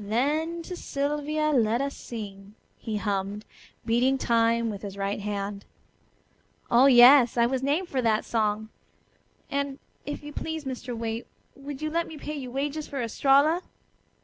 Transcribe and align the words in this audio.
'Then 0.00 0.62
to 0.62 0.74
Sylvia 0.74 1.50
let 1.52 1.80
us 1.80 1.96
sing,'" 1.96 2.56
he 2.76 2.96
hummed, 2.96 3.44
beating 3.84 4.18
time 4.18 4.68
with 4.68 4.82
his 4.82 4.96
right 4.98 5.20
hand. 5.20 5.64
"Oh, 6.68 6.86
yes, 6.86 7.36
I 7.36 7.46
was 7.46 7.62
named 7.62 7.88
for 7.88 8.02
that 8.02 8.24
song. 8.24 8.70
And, 9.48 9.78
if 10.04 10.24
you 10.24 10.32
please, 10.32 10.64
Mr. 10.64 10.92
Waite, 10.98 11.28
would 11.54 11.82
you 11.82 11.90
let 11.92 12.08
me 12.08 12.18
pay 12.18 12.34
you 12.34 12.50
wages 12.50 12.88
for 12.88 13.00
Estralla?" 13.00 13.62